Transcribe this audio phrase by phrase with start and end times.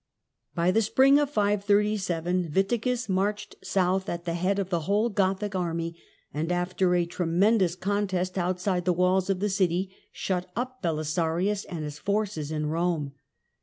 [0.55, 5.53] By the spring of 537 Witigis marched south at the head of the whole Gothic
[5.53, 5.95] army,
[6.33, 11.83] and after a tremendous contest outside the walls of the city shut up pelisarius_ and
[11.83, 13.11] his brces in Rome.